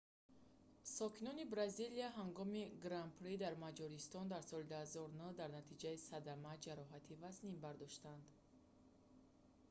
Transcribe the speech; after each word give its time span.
сокини 0.97 1.43
бразилия 1.53 2.09
ҳангоми 2.19 2.63
гран-при 2.85 3.33
дар 3.43 3.53
маҷористон 3.65 4.25
дар 4.33 4.41
соли 4.49 4.65
2009 4.71 5.39
дар 5.39 5.49
натиҷаи 5.57 6.03
садама 6.09 6.53
ҷароҳати 6.65 7.17
вазнин 7.23 7.57
бардошт 7.65 8.03